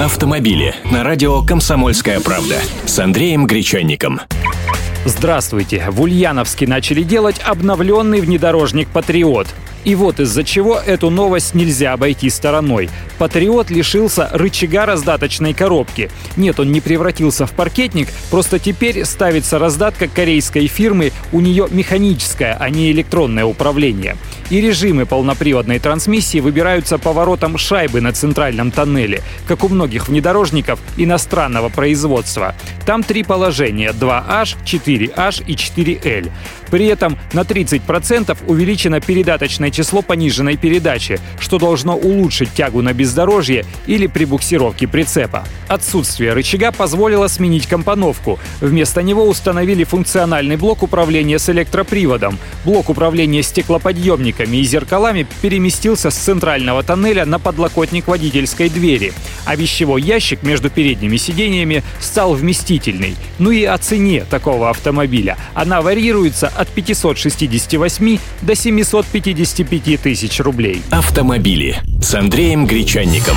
[0.00, 4.20] Автомобили на радио «Комсомольская правда» с Андреем Гречанником.
[5.04, 5.86] Здравствуйте!
[5.88, 9.46] В Ульяновске начали делать обновленный внедорожник «Патриот».
[9.84, 12.90] И вот из-за чего эту новость нельзя обойти стороной.
[13.18, 16.10] Патриот лишился рычага раздаточной коробки.
[16.36, 22.56] Нет, он не превратился в паркетник, просто теперь ставится раздатка корейской фирмы, у нее механическое,
[22.58, 24.16] а не электронное управление.
[24.50, 31.68] И режимы полноприводной трансмиссии выбираются поворотом шайбы на центральном тоннеле, как у многих внедорожников иностранного
[31.68, 32.54] производства.
[32.84, 36.30] Там три положения– 2H, 4H и 4L.
[36.70, 43.64] При этом на 30% увеличено передаточное число пониженной передачи, что должно улучшить тягу на бездорожье
[43.86, 45.44] или при буксировке прицепа.
[45.68, 48.38] Отсутствие рычага позволило сменить компоновку.
[48.60, 52.38] Вместо него установили функциональный блок управления с электроприводом.
[52.64, 53.42] Блок управления
[54.34, 59.12] стеклоподъемниками и зеркалами переместился с центрального тоннеля на подлокотник водительской двери,
[59.46, 63.16] а вещевой ящик между передними сидениями стал вместительный.
[63.38, 65.36] Ну и о цене такого автомобиля.
[65.54, 70.82] Она варьируется от 568 до 755 тысяч рублей.
[70.90, 73.36] Автомобили с Андреем Гречанником.